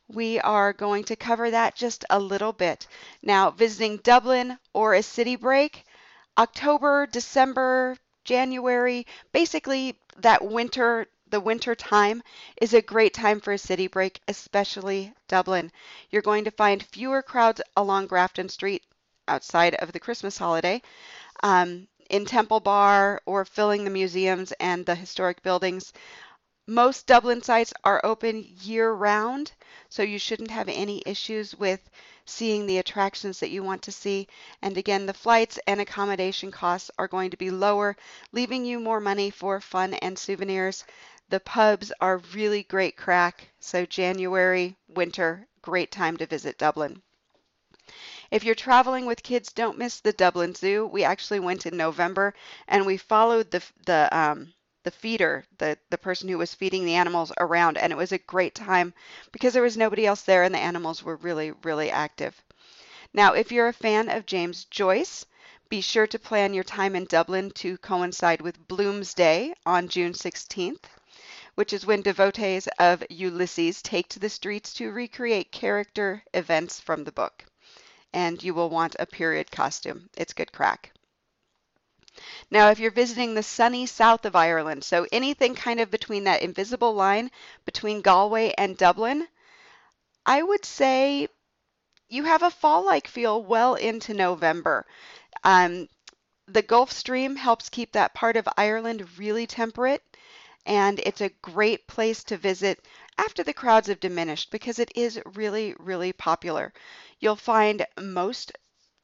we 0.08 0.40
are 0.40 0.72
going 0.72 1.04
to 1.04 1.16
cover 1.16 1.50
that 1.50 1.74
just 1.74 2.04
a 2.10 2.18
little 2.18 2.52
bit. 2.52 2.86
Now, 3.22 3.50
visiting 3.50 3.98
Dublin 3.98 4.58
or 4.72 4.94
a 4.94 5.02
city 5.02 5.36
break, 5.36 5.84
October, 6.36 7.06
December, 7.06 7.96
January, 8.24 9.06
basically 9.32 9.98
that 10.18 10.44
winter, 10.44 11.06
the 11.28 11.40
winter 11.40 11.74
time 11.74 12.22
is 12.60 12.74
a 12.74 12.82
great 12.82 13.14
time 13.14 13.40
for 13.40 13.52
a 13.52 13.58
city 13.58 13.86
break, 13.86 14.20
especially 14.28 15.12
Dublin. 15.28 15.70
You're 16.10 16.22
going 16.22 16.44
to 16.44 16.50
find 16.50 16.82
fewer 16.82 17.22
crowds 17.22 17.60
along 17.76 18.06
Grafton 18.06 18.48
Street 18.48 18.84
outside 19.28 19.74
of 19.76 19.92
the 19.92 20.00
Christmas 20.00 20.36
holiday. 20.36 20.82
Um, 21.42 21.88
in 22.12 22.24
Temple 22.26 22.60
Bar 22.60 23.20
or 23.26 23.44
filling 23.44 23.82
the 23.82 23.90
museums 23.90 24.52
and 24.60 24.86
the 24.86 24.94
historic 24.94 25.42
buildings. 25.42 25.92
Most 26.66 27.06
Dublin 27.06 27.42
sites 27.42 27.72
are 27.84 28.00
open 28.04 28.44
year 28.62 28.92
round, 28.92 29.52
so 29.88 30.02
you 30.02 30.18
shouldn't 30.18 30.50
have 30.50 30.68
any 30.68 31.02
issues 31.06 31.54
with 31.54 31.88
seeing 32.26 32.66
the 32.66 32.78
attractions 32.78 33.40
that 33.40 33.50
you 33.50 33.62
want 33.62 33.82
to 33.82 33.92
see. 33.92 34.28
And 34.62 34.76
again, 34.76 35.06
the 35.06 35.14
flights 35.14 35.58
and 35.66 35.80
accommodation 35.80 36.50
costs 36.50 36.90
are 36.98 37.08
going 37.08 37.30
to 37.30 37.36
be 37.36 37.50
lower, 37.50 37.96
leaving 38.32 38.64
you 38.64 38.78
more 38.80 39.00
money 39.00 39.30
for 39.30 39.60
fun 39.60 39.94
and 39.94 40.18
souvenirs. 40.18 40.84
The 41.28 41.40
pubs 41.40 41.92
are 42.00 42.18
really 42.18 42.62
great 42.64 42.96
crack, 42.96 43.48
so 43.60 43.86
January, 43.86 44.76
winter, 44.88 45.46
great 45.62 45.90
time 45.90 46.16
to 46.18 46.26
visit 46.26 46.58
Dublin. 46.58 47.02
If 48.32 48.44
you're 48.44 48.54
traveling 48.54 49.04
with 49.04 49.22
kids, 49.22 49.52
don't 49.52 49.76
miss 49.76 50.00
the 50.00 50.14
Dublin 50.14 50.54
Zoo. 50.54 50.86
We 50.86 51.04
actually 51.04 51.38
went 51.38 51.66
in 51.66 51.76
November 51.76 52.32
and 52.66 52.86
we 52.86 52.96
followed 52.96 53.50
the 53.50 53.62
the 53.84 54.08
um, 54.10 54.54
the 54.84 54.90
feeder, 54.90 55.44
the, 55.58 55.76
the 55.90 55.98
person 55.98 56.30
who 56.30 56.38
was 56.38 56.54
feeding 56.54 56.86
the 56.86 56.94
animals 56.94 57.30
around, 57.38 57.76
and 57.76 57.92
it 57.92 57.96
was 57.96 58.10
a 58.10 58.16
great 58.16 58.54
time 58.54 58.94
because 59.32 59.52
there 59.52 59.62
was 59.62 59.76
nobody 59.76 60.06
else 60.06 60.22
there 60.22 60.44
and 60.44 60.54
the 60.54 60.58
animals 60.58 61.02
were 61.02 61.16
really, 61.16 61.50
really 61.62 61.90
active. 61.90 62.42
Now, 63.12 63.34
if 63.34 63.52
you're 63.52 63.68
a 63.68 63.72
fan 63.74 64.08
of 64.08 64.24
James 64.24 64.64
Joyce, 64.64 65.26
be 65.68 65.82
sure 65.82 66.06
to 66.06 66.18
plan 66.18 66.54
your 66.54 66.64
time 66.64 66.96
in 66.96 67.04
Dublin 67.04 67.50
to 67.56 67.76
coincide 67.76 68.40
with 68.40 68.66
Bloomsday 68.66 69.52
on 69.66 69.88
June 69.88 70.14
16th, 70.14 70.84
which 71.54 71.74
is 71.74 71.84
when 71.84 72.00
devotees 72.00 72.66
of 72.78 73.04
Ulysses 73.10 73.82
take 73.82 74.08
to 74.08 74.18
the 74.18 74.30
streets 74.30 74.72
to 74.72 74.90
recreate 74.90 75.52
character 75.52 76.24
events 76.32 76.80
from 76.80 77.04
the 77.04 77.12
book. 77.12 77.44
And 78.12 78.42
you 78.42 78.54
will 78.54 78.70
want 78.70 78.96
a 78.98 79.06
period 79.06 79.50
costume. 79.50 80.08
It's 80.16 80.32
good 80.32 80.52
crack. 80.52 80.92
Now, 82.50 82.68
if 82.68 82.78
you're 82.78 82.90
visiting 82.90 83.34
the 83.34 83.42
sunny 83.42 83.86
south 83.86 84.26
of 84.26 84.36
Ireland, 84.36 84.84
so 84.84 85.06
anything 85.10 85.54
kind 85.54 85.80
of 85.80 85.90
between 85.90 86.24
that 86.24 86.42
invisible 86.42 86.92
line 86.92 87.30
between 87.64 88.02
Galway 88.02 88.52
and 88.58 88.76
Dublin, 88.76 89.26
I 90.26 90.42
would 90.42 90.64
say 90.64 91.28
you 92.08 92.24
have 92.24 92.42
a 92.42 92.50
fall-like 92.50 93.08
feel 93.08 93.42
well 93.42 93.74
into 93.76 94.12
November. 94.12 94.84
Um, 95.42 95.88
the 96.46 96.60
Gulf 96.60 96.92
Stream 96.92 97.36
helps 97.36 97.70
keep 97.70 97.92
that 97.92 98.12
part 98.12 98.36
of 98.36 98.46
Ireland 98.58 99.18
really 99.18 99.46
temperate, 99.46 100.02
and 100.66 101.00
it's 101.00 101.22
a 101.22 101.30
great 101.40 101.86
place 101.86 102.22
to 102.24 102.36
visit 102.36 102.84
after 103.16 103.42
the 103.42 103.54
crowds 103.54 103.88
have 103.88 104.00
diminished 104.00 104.50
because 104.50 104.78
it 104.78 104.92
is 104.94 105.18
really, 105.34 105.74
really 105.78 106.12
popular. 106.12 106.74
You'll 107.22 107.36
find 107.36 107.86
most 108.00 108.50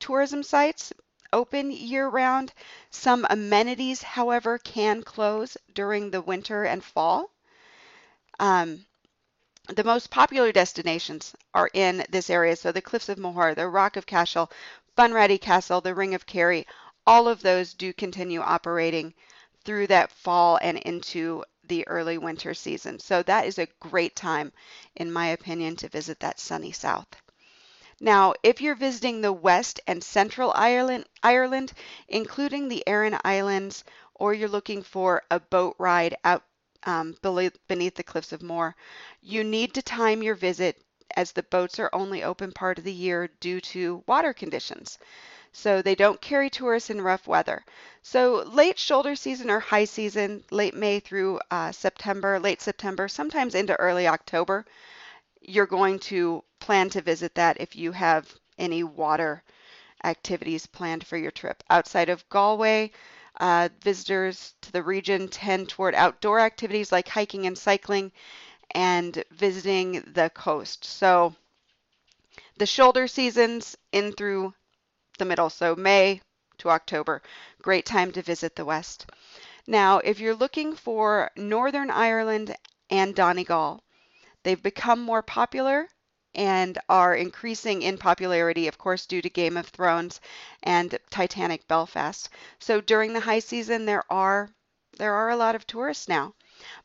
tourism 0.01 0.43
sites 0.43 0.93
open 1.33 1.71
year 1.71 2.09
round. 2.09 2.53
Some 2.91 3.25
amenities, 3.31 4.03
however, 4.03 4.59
can 4.59 5.05
close 5.05 5.57
during 5.73 6.11
the 6.11 6.21
winter 6.21 6.65
and 6.65 6.83
fall. 6.83 7.31
Um, 8.41 8.85
the 9.69 9.85
most 9.85 10.11
popular 10.11 10.51
destinations 10.51 11.37
are 11.55 11.71
in 11.73 12.05
this 12.09 12.29
area. 12.29 12.57
So 12.57 12.73
the 12.73 12.83
Cliffs 12.83 13.09
of 13.09 13.19
Moher, 13.19 13.55
the 13.55 13.69
Rock 13.69 13.97
of 13.97 14.05
Cashel, 14.05 14.51
Bunratty 14.97 15.41
Castle, 15.41 15.81
the 15.81 15.95
Ring 15.95 16.17
of 16.17 16.27
Kerry, 16.27 16.67
all 17.07 17.29
of 17.29 17.41
those 17.41 17.73
do 17.73 17.93
continue 17.93 18.41
operating 18.41 19.15
through 19.63 19.87
that 19.87 20.11
fall 20.11 20.59
and 20.61 20.77
into 20.79 21.45
the 21.69 21.87
early 21.87 22.19
winter 22.19 22.53
season. 22.53 22.99
So 22.99 23.23
that 23.23 23.47
is 23.47 23.61
a 23.61 23.69
great 23.79 24.17
time, 24.17 24.53
in 24.97 25.13
my 25.13 25.29
opinion, 25.29 25.77
to 25.77 25.89
visit 25.89 26.19
that 26.19 26.41
sunny 26.41 26.73
south. 26.73 27.07
Now, 28.01 28.35
if 28.45 28.61
you're 28.61 28.77
visiting 28.77 29.21
the 29.21 29.33
West 29.33 29.81
and 29.87 30.05
Central 30.05 30.53
Ireland, 30.55 31.07
Ireland, 31.23 31.73
including 32.07 32.69
the 32.69 32.87
Aran 32.87 33.19
Islands, 33.25 33.83
or 34.15 34.33
you're 34.33 34.49
looking 34.49 34.83
for 34.83 35.23
a 35.31 35.41
boat 35.41 35.75
ride 35.79 36.17
out 36.25 36.45
um, 36.85 37.17
beneath 37.23 37.95
the 37.95 38.05
cliffs 38.05 38.33
of 38.33 38.43
Moher, 38.43 38.77
you 39.21 39.43
need 39.43 39.75
to 39.75 39.83
time 39.83 40.23
your 40.23 40.37
visit 40.37 40.81
as 41.17 41.33
the 41.33 41.43
boats 41.43 41.81
are 41.81 41.91
only 41.93 42.23
open 42.23 42.53
part 42.53 42.79
of 42.79 42.85
the 42.85 42.93
year 42.93 43.29
due 43.41 43.61
to 43.61 44.05
water 44.07 44.33
conditions. 44.33 44.99
So 45.53 45.83
they 45.83 45.97
don't 45.97 46.21
carry 46.21 46.51
tourists 46.51 46.91
in 46.91 47.01
rough 47.01 47.27
weather. 47.27 47.65
So 48.03 48.45
late 48.47 48.79
shoulder 48.79 49.17
season 49.17 49.51
or 49.51 49.59
high 49.59 49.87
season, 49.87 50.45
late 50.53 50.75
May 50.75 51.01
through 51.01 51.41
uh, 51.51 51.73
September, 51.73 52.39
late 52.39 52.63
September, 52.63 53.09
sometimes 53.09 53.57
into 53.57 53.75
early 53.75 54.07
October, 54.07 54.67
you're 55.41 55.67
going 55.67 55.99
to 56.01 56.45
plan 56.61 56.91
to 56.91 57.01
visit 57.01 57.35
that 57.35 57.61
if 57.61 57.77
you 57.77 57.93
have 57.93 58.37
any 58.59 58.83
water 58.83 59.43
activities 60.05 60.67
planned 60.67 61.07
for 61.07 61.17
your 61.17 61.31
trip. 61.31 61.63
Outside 61.71 62.09
of 62.09 62.29
Galway, 62.29 62.93
uh, 63.41 63.69
visitors 63.81 64.55
to 64.63 64.73
the 64.73 64.83
region 64.83 65.29
tend 65.29 65.69
toward 65.69 65.95
outdoor 65.95 66.41
activities 66.41 66.93
like 66.93 67.09
hiking 67.09 67.47
and 67.47 67.57
cycling 67.57 68.13
and 68.73 69.25
visiting 69.31 70.03
the 70.13 70.31
coast. 70.31 70.85
So 70.85 71.35
the 72.57 72.67
shoulder 72.67 73.07
seasons 73.09 73.77
in 73.93 74.13
through 74.13 74.55
the 75.19 75.25
middle, 75.25 75.51
so 75.51 75.75
May 75.75 76.21
to 76.59 76.71
October, 76.71 77.23
great 77.63 77.87
time 77.87 78.13
to 78.13 78.23
visit 78.23 78.57
the 78.57 78.65
West. 78.65 79.07
Now, 79.67 79.99
if 79.99 80.19
you're 80.19 80.35
looking 80.35 80.75
for 80.75 81.31
Northern 81.37 81.91
Ireland 81.91 82.57
and 82.91 83.15
Donegal, 83.15 83.83
They've 84.45 84.63
become 84.63 85.01
more 85.01 85.23
popular 85.23 85.89
and 86.35 86.79
are 86.89 87.15
increasing 87.15 87.83
in 87.83 87.99
popularity, 87.99 88.69
of 88.69 88.79
course, 88.79 89.07
due 89.07 89.23
to 89.23 89.31
Game 89.31 89.57
of 89.57 89.69
Thrones 89.69 90.21
and 90.63 90.99
Titanic 91.11 91.67
Belfast. 91.69 92.29
So 92.59 92.81
during 92.81 93.13
the 93.13 93.21
high 93.21 93.39
season, 93.39 93.87
there 93.87 94.05
are 94.11 94.51
there 94.99 95.15
are 95.15 95.31
a 95.31 95.37
lot 95.37 95.55
of 95.55 95.67
tourists 95.67 96.09
now. 96.09 96.35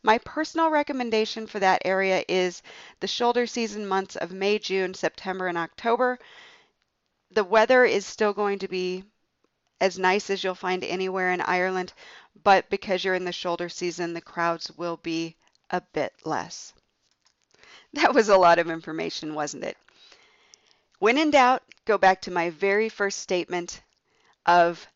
My 0.04 0.20
personal 0.20 0.70
recommendation 0.70 1.48
for 1.48 1.60
that 1.60 1.82
area 1.84 2.24
is 2.28 2.62
the 3.00 3.08
shoulder 3.08 3.48
season 3.48 3.88
months 3.88 4.16
of 4.16 4.32
May, 4.32 4.60
June, 4.60 4.94
September, 4.94 5.48
and 5.48 5.58
October. 5.58 6.20
The 7.32 7.44
weather 7.44 7.86
is 7.86 8.06
still 8.06 8.34
going 8.34 8.60
to 8.60 8.68
be 8.68 9.04
as 9.82 9.98
nice 9.98 10.30
as 10.30 10.44
you'll 10.44 10.56
find 10.56 10.84
anywhere 10.84 11.32
in 11.32 11.42
Ireland, 11.42 11.92
but 12.44 12.70
because 12.70 13.04
you're 13.04 13.16
in 13.16 13.26
the 13.26 13.32
shoulder 13.32 13.68
season, 13.68 14.14
the 14.14 14.22
crowds 14.22 14.72
will 14.78 14.98
be 14.98 15.36
a 15.72 15.82
bit 15.82 16.14
less. 16.24 16.74
That 18.02 18.16
was 18.16 18.28
a 18.28 18.38
lot 18.38 18.58
of 18.58 18.72
information, 18.72 19.36
wasn't 19.36 19.66
it? 19.66 19.78
When 20.98 21.18
in 21.18 21.30
doubt, 21.30 21.62
go 21.86 21.98
back 22.00 22.22
to 22.22 22.32
my 22.32 22.50
very 22.50 22.90
first 22.90 23.20
statement 23.20 23.82
of 24.48 24.88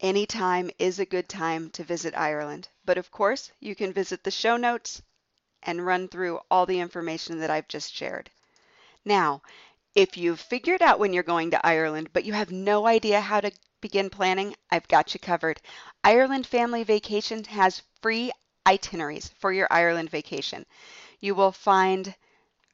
any 0.00 0.26
time 0.26 0.70
is 0.78 0.98
a 0.98 1.04
good 1.04 1.28
time 1.28 1.70
to 1.70 1.84
visit 1.84 2.16
Ireland. 2.16 2.68
But 2.84 2.98
of 2.98 3.12
course, 3.12 3.52
you 3.60 3.76
can 3.76 3.92
visit 3.92 4.24
the 4.24 4.32
show 4.32 4.56
notes 4.56 5.00
and 5.62 5.86
run 5.86 6.08
through 6.08 6.40
all 6.50 6.66
the 6.66 6.80
information 6.80 7.38
that 7.38 7.50
I've 7.50 7.68
just 7.68 7.94
shared. 7.94 8.30
Now, 9.04 9.42
if 9.94 10.16
you've 10.16 10.40
figured 10.40 10.82
out 10.82 10.98
when 10.98 11.12
you're 11.12 11.22
going 11.22 11.52
to 11.52 11.66
Ireland, 11.66 12.10
but 12.12 12.24
you 12.24 12.32
have 12.32 12.50
no 12.50 12.86
idea 12.86 13.20
how 13.20 13.40
to 13.40 13.52
begin 13.80 14.10
planning, 14.10 14.56
I've 14.70 14.88
got 14.88 15.14
you 15.14 15.20
covered. 15.20 15.60
Ireland 16.02 16.46
Family 16.46 16.82
Vacation 16.82 17.44
has 17.44 17.82
free 18.02 18.32
itineraries 18.66 19.28
for 19.38 19.52
your 19.52 19.68
Ireland 19.70 20.10
vacation. 20.10 20.66
You 21.20 21.34
will 21.34 21.52
find 21.52 22.14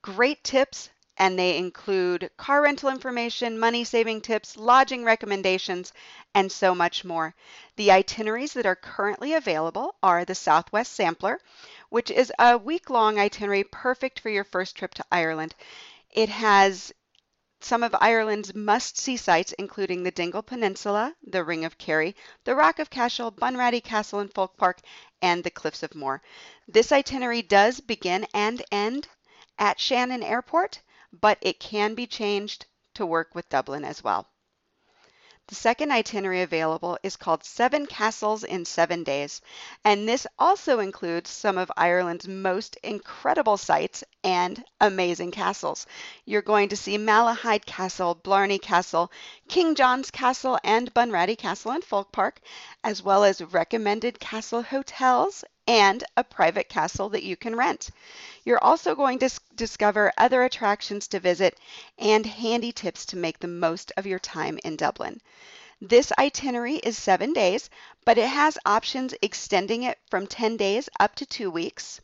great 0.07 0.45
tips 0.45 0.89
and 1.17 1.37
they 1.37 1.57
include 1.57 2.31
car 2.37 2.63
rental 2.63 2.89
information, 2.89 3.59
money 3.59 3.83
saving 3.83 4.21
tips, 4.21 4.57
lodging 4.57 5.03
recommendations, 5.03 5.93
and 6.33 6.53
so 6.53 6.77
much 6.77 7.05
more. 7.05 7.35
The 7.75 7.91
itineraries 7.91 8.53
that 8.53 8.67
are 8.67 8.77
currently 8.77 9.33
available 9.33 9.97
are 10.05 10.25
the 10.25 10.37
Southwest 10.37 10.93
Sampler, 10.93 11.41
which 11.89 12.13
is 12.13 12.33
a 12.39 12.57
week 12.57 12.89
long 12.89 13.19
itinerary 13.19 13.65
perfect 13.65 14.21
for 14.21 14.29
your 14.29 14.45
first 14.45 14.77
trip 14.77 14.95
to 14.95 15.05
Ireland. 15.11 15.57
It 16.11 16.29
has 16.29 16.93
some 17.61 17.83
of 17.83 17.97
Ireland's 18.01 18.55
must 18.55 18.97
see 18.97 19.17
sites, 19.17 19.53
including 19.59 20.05
the 20.05 20.13
Dingle 20.13 20.43
Peninsula, 20.43 21.17
the 21.27 21.43
Ring 21.43 21.65
of 21.65 21.79
Kerry, 21.79 22.15
the 22.45 22.55
Rock 22.55 22.79
of 22.79 22.91
Cashel, 22.91 23.33
Bunratty 23.33 23.83
Castle 23.83 24.21
and 24.21 24.33
Folk 24.33 24.57
Park, 24.57 24.79
and 25.21 25.43
the 25.43 25.51
Cliffs 25.51 25.83
of 25.83 25.97
Moher. 25.97 26.23
This 26.69 26.93
itinerary 26.93 27.43
does 27.43 27.81
begin 27.81 28.27
and 28.33 28.63
end 28.71 29.09
at 29.59 29.81
Shannon 29.81 30.23
Airport, 30.23 30.83
but 31.13 31.39
it 31.41 31.61
can 31.61 31.95
be 31.95 32.07
changed 32.07 32.67
to 32.95 33.07
work 33.07 33.35
with 33.35 33.49
Dublin 33.49 33.85
as 33.85 34.03
well. 34.03 34.29
The 35.49 35.55
second 35.55 35.93
itinerary 35.93 36.43
available 36.43 36.99
is 37.05 37.15
called 37.15 37.45
Seven 37.45 37.87
Castles 37.87 38.43
in 38.43 38.65
Seven 38.65 39.05
Days, 39.05 39.41
and 39.85 40.09
this 40.09 40.27
also 40.41 40.81
includes 40.81 41.31
some 41.31 41.57
of 41.57 41.71
Ireland's 41.77 42.27
most 42.27 42.75
incredible 42.83 43.57
sights 43.57 44.03
and 44.25 44.65
amazing 44.81 45.31
castles. 45.31 45.87
You're 46.25 46.43
going 46.43 46.71
to 46.71 46.77
see 46.77 46.99
Malahide 46.99 47.65
Castle, 47.65 48.17
Blarney 48.17 48.59
Castle, 48.59 49.13
King 49.47 49.77
John's 49.77 50.11
Castle, 50.11 50.59
and 50.65 50.93
Bunratty 50.93 51.39
Castle 51.39 51.71
and 51.71 51.85
Folk 51.85 52.11
Park, 52.11 52.41
as 52.83 53.01
well 53.01 53.23
as 53.23 53.41
recommended 53.41 54.19
castle 54.19 54.63
hotels 54.63 55.45
and 55.67 56.05
a 56.17 56.25
private 56.25 56.69
castle 56.69 57.09
that 57.09 57.23
you 57.23 57.37
can 57.37 57.57
rent. 57.57 57.91
You're 58.45 58.63
also 58.63 58.95
going 58.95 59.19
to 59.21 59.31
discover 59.55 60.13
other 60.17 60.45
attractions 60.45 61.09
to 61.09 61.21
visit 61.21 61.59
and 61.99 62.25
handy 62.25 62.73
tips 62.73 63.07
to 63.07 63.17
make 63.17 63.39
the 63.39 63.49
most 63.49 63.93
of 63.97 64.07
your 64.07 64.19
time 64.19 64.59
in 64.65 64.77
Dublin. 64.77 65.21
This 65.81 66.13
itinerary 66.19 66.77
is 66.77 66.97
seven 66.97 67.33
days, 67.33 67.71
but 68.05 68.19
it 68.19 68.29
has 68.29 68.59
options 68.65 69.15
extending 69.23 69.83
it 69.83 69.99
from 70.11 70.27
10 70.27 70.57
days 70.57 70.89
up 71.01 71.15
to 71.17 71.27
two 71.27 71.51
weeks 71.51 72.01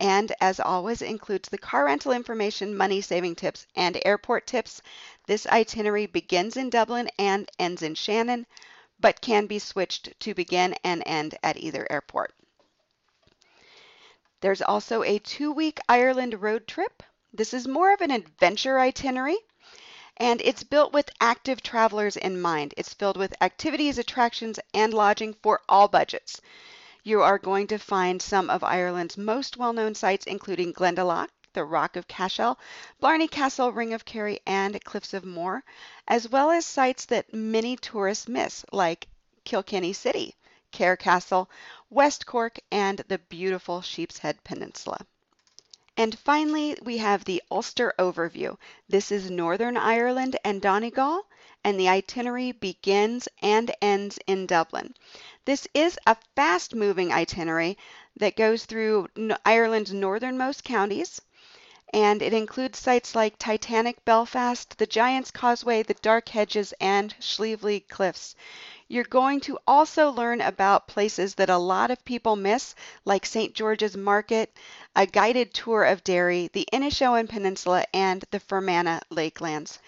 and 0.00 0.32
as 0.40 0.60
always 0.60 1.02
includes 1.02 1.48
the 1.48 1.58
car 1.58 1.86
rental 1.86 2.12
information, 2.12 2.76
money 2.76 3.00
saving 3.00 3.34
tips, 3.34 3.66
and 3.74 4.00
airport 4.04 4.46
tips. 4.46 4.80
This 5.26 5.46
itinerary 5.48 6.06
begins 6.06 6.56
in 6.56 6.70
Dublin 6.70 7.10
and 7.18 7.50
ends 7.58 7.82
in 7.82 7.96
Shannon, 7.96 8.46
but 9.00 9.20
can 9.20 9.46
be 9.46 9.58
switched 9.58 10.18
to 10.20 10.34
begin 10.34 10.74
and 10.84 11.02
end 11.04 11.36
at 11.42 11.56
either 11.56 11.86
airport. 11.90 12.32
There's 14.40 14.62
also 14.62 15.02
a 15.02 15.18
two 15.18 15.50
week 15.50 15.80
Ireland 15.88 16.40
road 16.40 16.66
trip. 16.66 17.02
This 17.32 17.52
is 17.52 17.66
more 17.66 17.92
of 17.92 18.00
an 18.00 18.10
adventure 18.10 18.78
itinerary 18.78 19.38
and 20.16 20.40
it's 20.42 20.64
built 20.64 20.92
with 20.92 21.10
active 21.20 21.62
travelers 21.62 22.16
in 22.16 22.40
mind. 22.40 22.74
It's 22.76 22.92
filled 22.92 23.16
with 23.16 23.40
activities, 23.40 23.98
attractions, 23.98 24.58
and 24.74 24.92
lodging 24.92 25.34
for 25.34 25.60
all 25.68 25.86
budgets. 25.86 26.40
You 27.04 27.22
are 27.22 27.38
going 27.38 27.68
to 27.68 27.78
find 27.78 28.20
some 28.20 28.50
of 28.50 28.64
Ireland's 28.64 29.16
most 29.16 29.56
well-known 29.56 29.94
sites, 29.94 30.26
including 30.26 30.72
Glendalough, 30.72 31.28
the 31.52 31.64
Rock 31.64 31.96
of 31.96 32.08
Cashel, 32.08 32.58
Blarney 33.00 33.28
Castle, 33.28 33.72
Ring 33.72 33.94
of 33.94 34.04
Kerry, 34.04 34.40
and 34.46 34.82
Cliffs 34.84 35.14
of 35.14 35.24
Moher, 35.24 35.62
as 36.06 36.28
well 36.28 36.50
as 36.50 36.66
sites 36.66 37.04
that 37.06 37.32
many 37.32 37.76
tourists 37.76 38.28
miss, 38.28 38.64
like 38.72 39.06
Kilkenny 39.44 39.92
City, 39.92 40.34
Cahir 40.72 40.96
Castle, 40.96 41.50
West 41.90 42.26
Cork, 42.26 42.58
and 42.70 42.98
the 43.08 43.18
beautiful 43.18 43.80
Sheepshead 43.80 44.42
Peninsula. 44.44 44.98
And 45.96 46.18
finally, 46.18 46.76
we 46.82 46.98
have 46.98 47.24
the 47.24 47.42
Ulster 47.50 47.92
overview. 47.98 48.56
This 48.88 49.10
is 49.10 49.30
Northern 49.30 49.76
Ireland 49.76 50.36
and 50.44 50.62
Donegal, 50.62 51.26
and 51.64 51.78
the 51.78 51.88
itinerary 51.88 52.52
begins 52.52 53.28
and 53.42 53.74
ends 53.82 54.18
in 54.28 54.46
Dublin. 54.46 54.94
This 55.44 55.66
is 55.74 55.98
a 56.06 56.16
fast 56.36 56.74
moving 56.74 57.12
itinerary 57.12 57.76
that 58.16 58.36
goes 58.36 58.64
through 58.64 59.08
Ireland's 59.44 59.92
northernmost 59.92 60.62
counties, 60.62 61.20
and 61.92 62.22
it 62.22 62.32
includes 62.32 62.78
sites 62.78 63.14
like 63.16 63.38
Titanic 63.38 64.04
Belfast, 64.04 64.78
the 64.78 64.86
Giant's 64.86 65.30
Causeway, 65.30 65.82
the 65.82 65.94
Dark 65.94 66.28
Hedges, 66.28 66.72
and 66.80 67.14
Slieve 67.18 67.88
Cliffs. 67.88 68.36
You're 68.90 69.04
going 69.04 69.40
to 69.40 69.58
also 69.66 70.08
learn 70.10 70.40
about 70.40 70.88
places 70.88 71.34
that 71.34 71.50
a 71.50 71.58
lot 71.58 71.90
of 71.90 72.06
people 72.06 72.36
miss, 72.36 72.74
like 73.04 73.26
St. 73.26 73.54
George's 73.54 73.94
Market, 73.98 74.56
a 74.96 75.04
guided 75.04 75.52
tour 75.52 75.84
of 75.84 76.02
Derry, 76.02 76.48
the 76.54 76.66
Inishowen 76.72 77.28
Peninsula, 77.28 77.84
and 77.92 78.24
the 78.30 78.40
Fermanagh 78.40 79.00
Lakelands. 79.10 79.78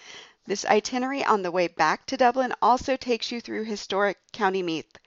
This 0.45 0.65
itinerary 0.65 1.25
on 1.25 1.41
the 1.41 1.49
way 1.49 1.67
back 1.67 2.05
to 2.05 2.17
Dublin 2.17 2.53
also 2.61 2.95
takes 2.95 3.31
you 3.31 3.41
through 3.41 3.63
historic 3.63 4.19
County 4.33 4.61
Meath. 4.61 4.99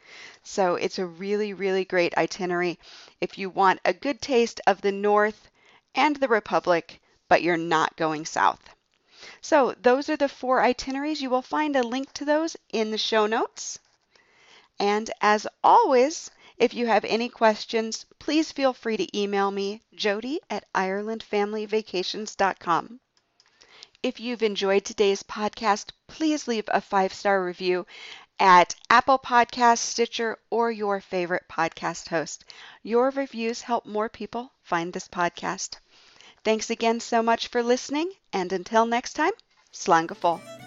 So 0.43 0.75
it's 0.75 0.99
a 0.99 1.07
really, 1.07 1.53
really 1.53 1.85
great 1.85 2.17
itinerary 2.17 2.81
if 3.21 3.39
you 3.39 3.49
want 3.49 3.79
a 3.85 3.93
good 3.93 4.21
taste 4.21 4.61
of 4.67 4.81
the 4.81 4.91
North 4.91 5.49
and 5.95 6.17
the 6.17 6.27
Republic, 6.27 7.01
but 7.29 7.43
you're 7.45 7.57
not 7.57 7.97
going 7.97 8.27
south. 8.27 8.71
So 9.41 9.73
those 9.81 10.09
are 10.09 10.17
the 10.17 10.29
four 10.29 10.61
itineraries. 10.61 11.23
You 11.23 11.31
will 11.31 11.43
find 11.43 11.77
a 11.77 11.83
link 11.85 12.13
to 12.15 12.25
those 12.25 12.57
in 12.73 12.91
the 12.91 12.99
show 12.99 13.27
notes. 13.27 13.79
And 14.79 15.11
as 15.21 15.47
always, 15.63 16.31
if 16.57 16.75
you 16.75 16.87
have 16.87 17.05
any 17.05 17.29
questions, 17.29 18.07
please 18.19 18.53
feel 18.53 18.73
free 18.73 18.97
to 18.97 19.19
email 19.19 19.51
me, 19.51 19.83
Jody 19.95 20.41
at 20.49 20.73
IrelandFamilyVacations.com. 20.73 23.01
If 24.03 24.21
you've 24.21 24.43
enjoyed 24.43 24.85
today's 24.85 25.23
podcast, 25.23 25.91
please 26.07 26.47
leave 26.47 26.65
a 26.69 26.81
five 26.81 27.15
star 27.15 27.45
review 27.45 27.87
at 28.39 28.75
Apple 28.91 29.19
Podcasts, 29.19 29.79
Stitcher, 29.79 30.39
or 30.51 30.71
your 30.71 31.01
favorite 31.01 31.45
podcast 31.51 32.09
host. 32.09 32.45
Your 32.83 33.11
reviews 33.11 33.63
help 33.63 33.87
more 33.87 34.09
people 34.09 34.53
find 34.63 34.93
this 34.93 35.09
podcast. 35.09 35.79
Thanks 36.45 36.69
again 36.69 37.01
so 37.01 37.23
much 37.23 37.49
for 37.49 37.63
listening, 37.63 38.13
and 38.33 38.53
until 38.53 38.87
next 38.87 39.15
time, 39.15 39.33
Slán 39.73 40.64